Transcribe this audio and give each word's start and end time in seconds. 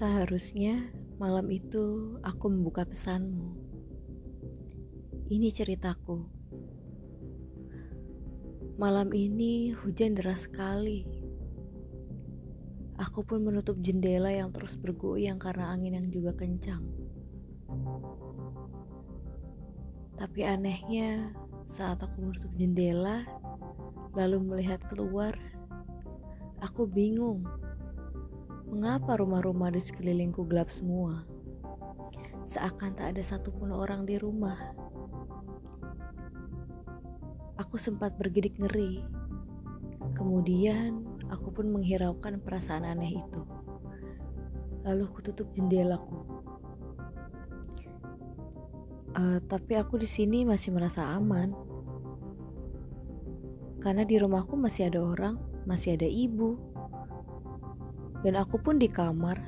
Seharusnya 0.00 0.88
malam 1.20 1.52
itu 1.52 2.16
aku 2.24 2.48
membuka 2.48 2.88
pesanmu. 2.88 3.52
Ini 5.28 5.52
ceritaku. 5.52 6.24
Malam 8.80 9.12
ini 9.12 9.76
hujan 9.76 10.16
deras 10.16 10.48
sekali. 10.48 11.04
Aku 12.96 13.28
pun 13.28 13.44
menutup 13.44 13.76
jendela 13.84 14.32
yang 14.32 14.48
terus 14.56 14.72
bergoyang 14.72 15.36
karena 15.36 15.68
angin 15.68 15.92
yang 15.92 16.08
juga 16.08 16.32
kencang. 16.32 16.80
Tapi 20.16 20.40
anehnya, 20.48 21.28
saat 21.68 22.00
aku 22.00 22.24
menutup 22.24 22.48
jendela, 22.56 23.28
lalu 24.16 24.48
melihat 24.48 24.80
keluar, 24.88 25.36
aku 26.64 26.88
bingung 26.88 27.44
Mengapa 28.70 29.18
rumah-rumah 29.18 29.74
di 29.74 29.82
sekelilingku 29.82 30.46
gelap 30.46 30.70
semua? 30.70 31.26
Seakan 32.46 32.94
tak 32.94 33.18
ada 33.18 33.22
satupun 33.26 33.74
orang 33.74 34.06
di 34.06 34.14
rumah. 34.14 34.54
Aku 37.58 37.82
sempat 37.82 38.14
bergidik 38.14 38.54
ngeri. 38.62 39.02
Kemudian 40.14 41.02
aku 41.34 41.50
pun 41.50 41.66
menghiraukan 41.74 42.38
perasaan 42.38 42.86
aneh 42.86 43.18
itu. 43.18 43.42
Lalu 44.86 45.02
aku 45.02 45.18
tutup 45.26 45.50
jendelaku. 45.50 46.22
Uh, 49.18 49.42
tapi 49.50 49.74
aku 49.74 49.98
di 49.98 50.06
sini 50.06 50.46
masih 50.46 50.70
merasa 50.70 51.10
aman. 51.10 51.50
Karena 53.82 54.06
di 54.06 54.14
rumahku 54.14 54.54
masih 54.54 54.94
ada 54.94 55.02
orang, 55.02 55.42
masih 55.66 55.98
ada 55.98 56.06
ibu, 56.06 56.69
dan 58.20 58.36
aku 58.36 58.60
pun 58.60 58.76
di 58.76 58.88
kamar 58.88 59.40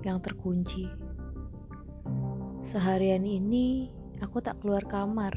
yang 0.00 0.18
terkunci. 0.24 0.88
Seharian 2.64 3.26
ini 3.26 3.90
aku 4.24 4.40
tak 4.40 4.62
keluar 4.64 4.82
kamar. 4.88 5.34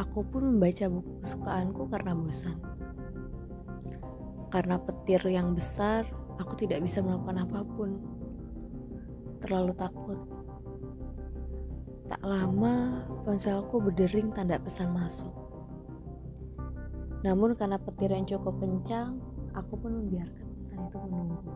Aku 0.00 0.24
pun 0.24 0.56
membaca 0.56 0.88
buku 0.88 1.12
kesukaanku 1.20 1.84
karena 1.92 2.16
bosan. 2.16 2.56
Karena 4.48 4.80
petir 4.80 5.20
yang 5.28 5.52
besar, 5.52 6.08
aku 6.40 6.56
tidak 6.56 6.80
bisa 6.80 7.04
melakukan 7.04 7.44
apa 7.44 7.60
pun. 7.76 8.00
Terlalu 9.44 9.72
takut. 9.76 10.18
Tak 12.08 12.20
lama, 12.24 13.04
ponselku 13.24 13.80
berdering 13.80 14.32
tanda 14.32 14.56
pesan 14.56 14.92
masuk. 14.96 15.32
Namun 17.24 17.52
karena 17.56 17.76
petir 17.76 18.12
yang 18.12 18.24
cukup 18.24 18.56
kencang, 18.60 19.20
aku 19.52 19.76
pun 19.76 19.92
membiarkan 20.04 20.51
pesan 20.72 20.88
itu 20.88 20.98
menunggu. 21.04 21.52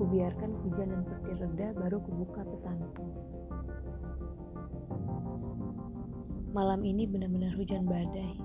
Kubiarkan 0.00 0.50
hujan 0.64 0.88
dan 0.96 1.02
petir 1.04 1.36
reda 1.36 1.68
baru 1.76 2.00
kubuka 2.00 2.40
pesanku. 2.48 3.04
Malam 6.56 6.88
ini 6.88 7.04
benar-benar 7.04 7.52
hujan 7.52 7.84
badai. 7.84 8.40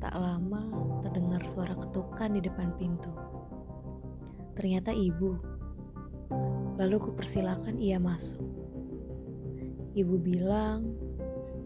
Tak 0.00 0.16
lama 0.16 0.64
terdengar 1.04 1.44
suara 1.52 1.76
ketukan 1.76 2.30
di 2.32 2.40
depan 2.40 2.72
pintu. 2.80 3.12
Ternyata 4.56 4.96
ibu. 4.96 5.36
Lalu 6.80 6.96
kupersilakan 7.04 7.76
ia 7.76 8.00
masuk. 8.00 8.40
Ibu 9.92 10.14
bilang 10.24 10.96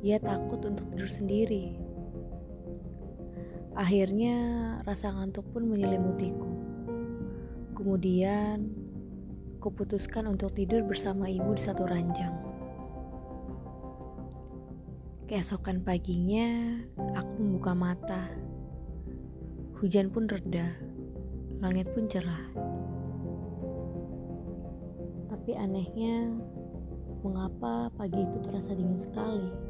ia 0.03 0.19
takut 0.19 0.67
untuk 0.67 0.91
tidur 0.91 1.07
sendiri 1.07 1.86
Akhirnya 3.77 4.37
rasa 4.89 5.13
ngantuk 5.13 5.45
pun 5.53 5.69
menyelimutiku. 5.69 6.49
Kemudian 7.77 8.73
kuputuskan 9.61 10.33
untuk 10.33 10.57
tidur 10.57 10.81
bersama 10.81 11.29
ibu 11.29 11.53
di 11.53 11.61
satu 11.61 11.85
ranjang. 11.85 12.33
Keesokan 15.29 15.85
paginya, 15.85 16.81
aku 17.21 17.33
membuka 17.37 17.77
mata. 17.77 18.25
Hujan 19.77 20.09
pun 20.09 20.25
reda, 20.25 20.73
langit 21.61 21.93
pun 21.93 22.09
cerah. 22.09 22.49
Tapi 25.29 25.53
anehnya, 25.53 26.33
mengapa 27.21 27.93
pagi 27.93 28.25
itu 28.25 28.39
terasa 28.41 28.73
dingin 28.73 28.97
sekali? 28.97 29.66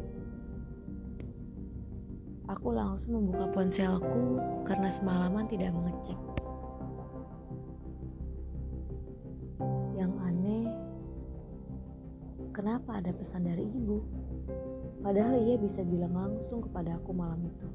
Aku 2.47 2.71
langsung 2.71 3.19
membuka 3.19 3.51
ponselku 3.51 4.39
karena 4.63 4.87
semalaman 4.91 5.51
tidak 5.51 5.75
mengecek. 5.75 6.21
Yang 9.99 10.13
aneh, 10.23 10.67
kenapa 12.55 13.03
ada 13.03 13.11
pesan 13.11 13.51
dari 13.51 13.67
ibu? 13.67 13.99
Padahal 15.03 15.43
ia 15.43 15.59
bisa 15.59 15.83
bilang 15.83 16.15
langsung 16.15 16.63
kepada 16.63 16.95
aku 16.99 17.11
malam 17.11 17.43
itu. 17.43 17.69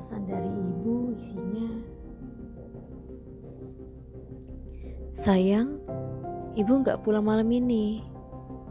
Pesan 0.00 0.24
dari 0.24 0.48
ibu 0.48 1.12
isinya, 1.20 1.68
Sayang, 5.20 5.76
ibu 6.56 6.72
nggak 6.80 7.04
pulang 7.04 7.28
malam 7.28 7.44
ini. 7.52 8.00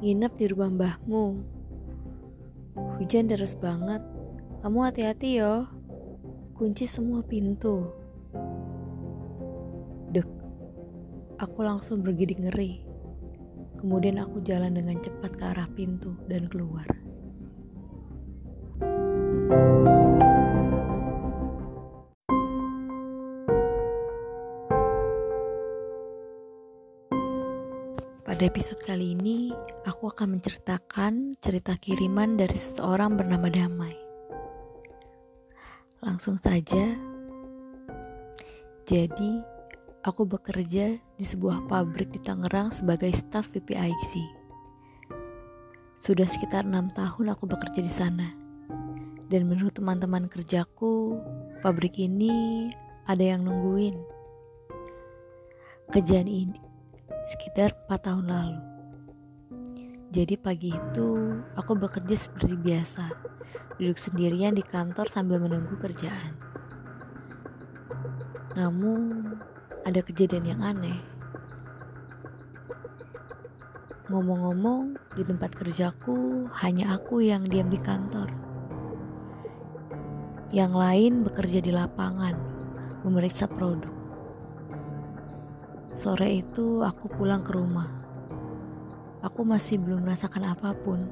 Nginep 0.02 0.34
di 0.34 0.46
rumah 0.50 0.74
mbahmu. 0.74 1.59
Hujan 3.00 3.32
deras 3.32 3.56
banget. 3.56 4.04
Kamu 4.60 4.84
hati-hati 4.84 5.40
yo. 5.40 5.72
Kunci 6.60 6.84
semua 6.84 7.24
pintu. 7.24 7.88
Dek. 10.12 10.28
Aku 11.40 11.64
langsung 11.64 12.04
bergidik 12.04 12.44
ngeri. 12.44 12.84
Kemudian 13.80 14.20
aku 14.20 14.44
jalan 14.44 14.76
dengan 14.76 15.00
cepat 15.00 15.32
ke 15.32 15.44
arah 15.48 15.72
pintu 15.72 16.20
dan 16.28 16.52
keluar. 16.52 16.84
Pada 28.40 28.56
episode 28.56 28.80
kali 28.88 29.20
ini, 29.20 29.52
aku 29.84 30.16
akan 30.16 30.40
menceritakan 30.40 31.36
cerita 31.44 31.76
kiriman 31.76 32.40
dari 32.40 32.56
seseorang 32.56 33.20
bernama 33.20 33.52
Damai. 33.52 33.92
Langsung 36.00 36.40
saja, 36.40 36.96
jadi 38.88 39.32
aku 40.08 40.24
bekerja 40.24 40.96
di 41.20 41.26
sebuah 41.28 41.68
pabrik 41.68 42.16
di 42.16 42.24
Tangerang 42.24 42.72
sebagai 42.72 43.12
staf 43.12 43.52
PPIC. 43.52 44.24
Sudah 46.00 46.24
sekitar 46.24 46.64
enam 46.64 46.88
tahun 46.96 47.36
aku 47.36 47.44
bekerja 47.44 47.84
di 47.84 47.92
sana. 47.92 48.32
Dan 49.28 49.52
menurut 49.52 49.76
teman-teman 49.76 50.32
kerjaku, 50.32 51.20
pabrik 51.60 52.00
ini 52.00 52.72
ada 53.04 53.36
yang 53.36 53.44
nungguin. 53.44 54.00
Kejadian 55.92 56.32
ini 56.56 56.69
sekitar 57.30 57.74
4 57.88 58.06
tahun 58.06 58.26
lalu. 58.30 58.60
Jadi 60.10 60.36
pagi 60.42 60.74
itu 60.74 61.38
aku 61.54 61.78
bekerja 61.78 62.18
seperti 62.18 62.58
biasa, 62.58 63.14
duduk 63.78 64.02
sendirian 64.02 64.58
di 64.58 64.66
kantor 64.66 65.06
sambil 65.06 65.38
menunggu 65.38 65.78
kerjaan. 65.78 66.34
Namun 68.58 69.38
ada 69.86 70.02
kejadian 70.02 70.46
yang 70.50 70.62
aneh. 70.66 70.98
Ngomong-ngomong, 74.10 74.98
di 75.14 75.22
tempat 75.22 75.54
kerjaku 75.54 76.50
hanya 76.58 76.98
aku 76.98 77.22
yang 77.22 77.46
diam 77.46 77.70
di 77.70 77.78
kantor. 77.78 78.34
Yang 80.50 80.74
lain 80.74 81.14
bekerja 81.22 81.62
di 81.62 81.70
lapangan, 81.70 82.34
memeriksa 83.06 83.46
produk. 83.46 83.99
Sore 86.00 86.40
itu 86.40 86.80
aku 86.80 87.12
pulang 87.12 87.44
ke 87.44 87.52
rumah. 87.52 87.92
Aku 89.20 89.44
masih 89.44 89.76
belum 89.84 90.08
merasakan 90.08 90.56
apa 90.56 90.72
pun. 90.72 91.04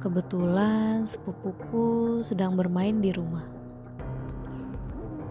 Kebetulan 0.00 1.04
sepupuku 1.04 2.24
sedang 2.24 2.56
bermain 2.56 2.96
di 3.04 3.12
rumah. 3.12 3.44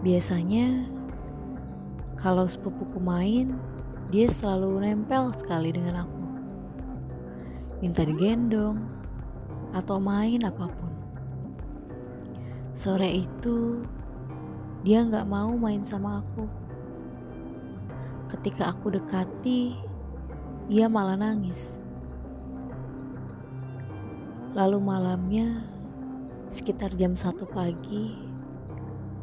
Biasanya 0.06 0.86
kalau 2.14 2.46
sepupuku 2.46 3.02
main, 3.02 3.58
dia 4.14 4.30
selalu 4.30 4.78
nempel 4.78 5.34
sekali 5.34 5.74
dengan 5.74 6.06
aku. 6.06 6.22
Minta 7.82 8.06
digendong 8.06 8.78
atau 9.74 9.98
main 9.98 10.38
apa 10.46 10.70
pun. 10.70 10.92
Sore 12.78 13.26
itu 13.26 13.82
dia 14.86 15.02
nggak 15.02 15.26
mau 15.26 15.50
main 15.58 15.82
sama 15.82 16.22
aku 16.22 16.67
Ketika 18.28 18.76
aku 18.76 18.92
dekati, 18.92 19.72
ia 20.68 20.84
malah 20.84 21.16
nangis. 21.16 21.80
Lalu 24.52 24.76
malamnya, 24.84 25.64
sekitar 26.52 26.92
jam 27.00 27.16
satu 27.16 27.48
pagi, 27.48 28.20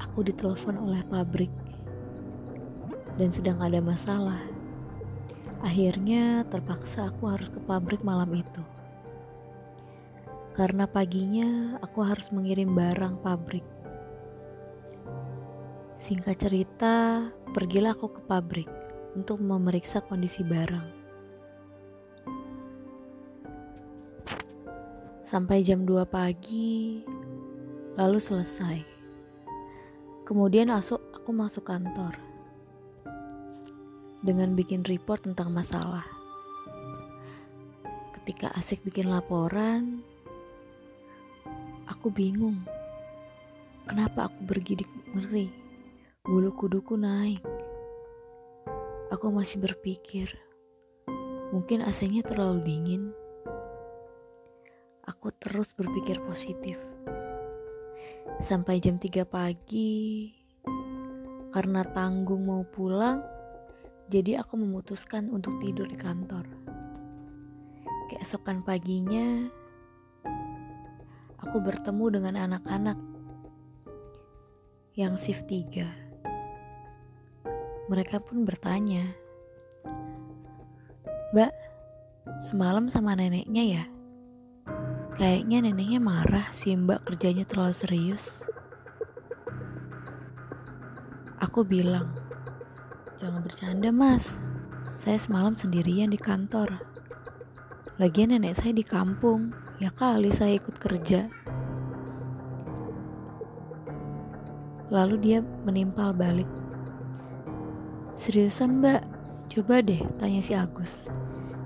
aku 0.01 0.25
ditelepon 0.25 0.81
oleh 0.81 1.05
pabrik 1.05 1.53
dan 3.21 3.29
sedang 3.29 3.61
ada 3.61 3.77
masalah. 3.77 4.41
Akhirnya 5.61 6.41
terpaksa 6.49 7.13
aku 7.13 7.29
harus 7.29 7.53
ke 7.53 7.61
pabrik 7.61 8.01
malam 8.01 8.33
itu. 8.33 8.65
Karena 10.57 10.89
paginya 10.89 11.77
aku 11.77 12.01
harus 12.01 12.33
mengirim 12.33 12.73
barang 12.73 13.21
pabrik. 13.21 13.65
Singkat 16.01 16.41
cerita, 16.41 17.29
pergilah 17.53 17.93
aku 17.93 18.09
ke 18.09 18.21
pabrik 18.25 18.84
untuk 19.15 19.39
memeriksa 19.39 20.03
kondisi 20.03 20.43
barang. 20.43 21.07
Sampai 25.25 25.65
jam 25.65 25.87
2 25.87 26.05
pagi, 26.05 27.01
lalu 27.97 28.19
selesai. 28.21 28.77
Kemudian 30.27 30.69
asuk 30.69 31.01
aku 31.15 31.33
masuk 31.33 31.65
kantor 31.65 32.19
dengan 34.21 34.53
bikin 34.53 34.85
report 34.85 35.25
tentang 35.25 35.49
masalah. 35.49 36.05
Ketika 38.21 38.53
asik 38.53 38.85
bikin 38.85 39.09
laporan, 39.09 40.05
Aku 41.85 42.09
bingung. 42.09 42.65
Kenapa 43.85 44.25
aku 44.25 44.41
bergidik 44.41 44.89
ngeri? 45.13 45.53
Bulu 46.25 46.49
kuduku 46.57 46.97
naik. 46.97 47.45
Aku 49.15 49.31
masih 49.31 49.63
berpikir, 49.63 50.27
mungkin 51.55 51.79
AC-nya 51.87 52.19
terlalu 52.19 52.67
dingin. 52.67 53.15
Aku 55.07 55.31
terus 55.39 55.71
berpikir 55.71 56.19
positif. 56.27 56.75
Sampai 58.43 58.83
jam 58.83 58.99
3 58.99 59.23
pagi, 59.23 60.35
karena 61.55 61.87
tanggung 61.95 62.43
mau 62.43 62.67
pulang, 62.67 63.23
jadi 64.11 64.43
aku 64.43 64.59
memutuskan 64.59 65.31
untuk 65.31 65.63
tidur 65.63 65.87
di 65.87 65.95
kantor. 65.95 66.43
Keesokan 68.11 68.67
paginya, 68.67 69.47
aku 71.39 71.63
bertemu 71.63 72.19
dengan 72.19 72.35
anak-anak 72.51 72.99
yang 74.99 75.15
shift 75.15 75.47
3. 75.47 76.04
Mereka 77.85 78.17
pun 78.25 78.45
bertanya, 78.45 79.13
Mbak, 81.35 81.51
semalam 82.41 82.89
sama 82.89 83.13
neneknya 83.13 83.63
ya? 83.63 83.83
Kayaknya 85.15 85.69
neneknya 85.69 85.99
marah 86.03 86.47
sih 86.51 86.75
mbak 86.75 87.07
kerjanya 87.07 87.47
terlalu 87.47 87.75
serius. 87.75 88.43
Aku 91.39 91.63
bilang, 91.63 92.11
jangan 93.19 93.43
bercanda 93.43 93.91
mas, 93.95 94.35
saya 94.99 95.15
semalam 95.19 95.55
sendirian 95.55 96.11
di 96.11 96.19
kantor. 96.19 96.83
Lagian 97.95 98.35
nenek 98.35 98.59
saya 98.59 98.75
di 98.75 98.83
kampung, 98.83 99.55
Ya 99.75 99.91
kali 99.91 100.31
saya 100.31 100.55
ikut 100.55 100.79
kerja. 100.79 101.27
Lalu 104.87 105.15
dia 105.19 105.39
menimpal 105.67 106.15
balik. 106.15 106.64
Seriusan 108.15 108.79
mbak, 108.79 109.03
coba 109.51 109.83
deh 109.83 109.99
tanya 110.15 110.39
si 110.39 110.55
Agus. 110.55 111.03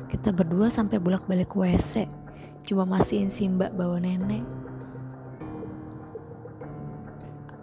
Kita 0.10 0.34
berdua 0.34 0.74
sampai 0.74 0.98
bolak-balik 0.98 1.54
WC, 1.54 2.10
cuma 2.66 2.90
masihin 2.90 3.30
si 3.30 3.46
mbak 3.46 3.70
bawa 3.78 4.02
nenek. 4.02 4.42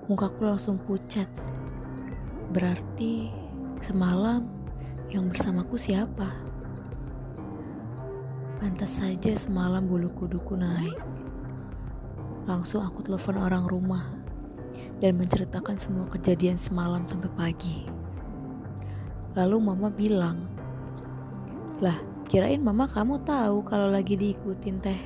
Mukaku 0.06 0.47
langsung 0.47 0.79
pucat. 0.79 1.27
Berarti 2.55 3.27
semalam 3.83 4.47
yang 5.11 5.27
bersamaku 5.35 5.75
siapa? 5.75 6.31
Pantas 8.62 9.03
saja 9.03 9.35
semalam 9.35 9.83
bulu 9.83 10.15
kuduku 10.15 10.55
naik. 10.55 10.94
Langsung 12.47 12.87
aku 12.87 13.03
telepon 13.03 13.43
orang 13.43 13.67
rumah 13.67 14.06
dan 15.03 15.19
menceritakan 15.19 15.75
semua 15.75 16.06
kejadian 16.06 16.55
semalam 16.62 17.03
sampai 17.03 17.31
pagi. 17.35 17.95
Lalu 19.37 19.56
mama 19.61 19.93
bilang, 19.93 20.49
lah 21.85 22.00
kirain 22.27 22.65
mama 22.65 22.88
kamu 22.88 23.21
tahu 23.23 23.61
kalau 23.69 23.93
lagi 23.93 24.17
diikutin 24.17 24.81
teh. 24.81 25.03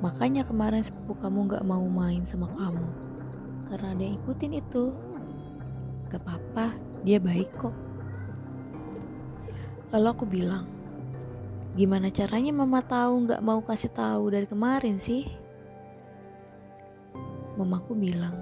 Makanya 0.00 0.42
kemarin 0.48 0.82
sepupu 0.82 1.14
kamu 1.20 1.52
gak 1.52 1.68
mau 1.68 1.84
main 1.86 2.24
sama 2.24 2.48
kamu. 2.56 2.88
Karena 3.70 3.86
ada 3.92 4.02
yang 4.02 4.16
ikutin 4.24 4.58
itu. 4.58 4.90
Gak 6.08 6.24
apa-apa, 6.24 6.74
dia 7.06 7.20
baik 7.20 7.52
kok. 7.60 7.76
Lalu 9.92 10.06
aku 10.08 10.24
bilang, 10.24 10.64
Gimana 11.72 12.12
caranya 12.12 12.52
mama 12.52 12.84
tahu 12.84 13.24
nggak 13.24 13.40
mau 13.40 13.64
kasih 13.64 13.88
tahu 13.96 14.28
dari 14.28 14.44
kemarin 14.44 15.00
sih? 15.00 15.24
Mamaku 17.56 17.96
bilang, 17.96 18.36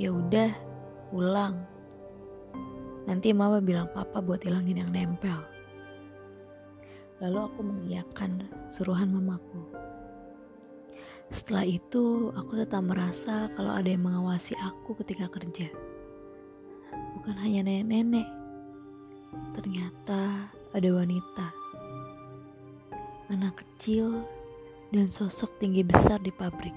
ya 0.00 0.08
udah, 0.08 0.48
ulang. 1.12 1.71
Nanti 3.08 3.34
mama 3.34 3.58
bilang 3.58 3.90
papa 3.90 4.22
buat 4.22 4.42
hilangin 4.42 4.82
yang 4.82 4.90
nempel. 4.94 5.42
Lalu 7.22 7.38
aku 7.38 7.60
mengiyakan 7.62 8.46
suruhan 8.70 9.10
mamaku. 9.10 9.62
Setelah 11.32 11.64
itu, 11.64 12.28
aku 12.36 12.60
tetap 12.60 12.84
merasa 12.84 13.48
kalau 13.56 13.72
ada 13.72 13.88
yang 13.88 14.04
mengawasi 14.04 14.52
aku 14.58 14.92
ketika 15.00 15.32
kerja. 15.32 15.70
Bukan 17.16 17.36
hanya 17.40 17.64
nenek-nenek, 17.64 18.28
ternyata 19.56 20.52
ada 20.74 20.88
wanita 20.92 21.62
anak 23.32 23.64
kecil, 23.64 24.28
dan 24.92 25.08
sosok 25.08 25.56
tinggi 25.56 25.80
besar 25.80 26.20
di 26.20 26.28
pabrik. 26.28 26.76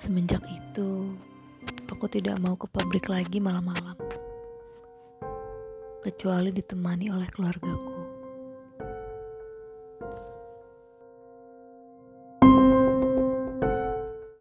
Semenjak 0.00 0.40
itu, 0.48 1.12
aku 1.92 2.08
tidak 2.08 2.40
mau 2.40 2.56
ke 2.56 2.64
pabrik 2.64 3.12
lagi 3.12 3.36
malam-malam, 3.36 3.92
kecuali 6.00 6.48
ditemani 6.52 7.12
oleh 7.12 7.28
keluargaku. 7.28 7.89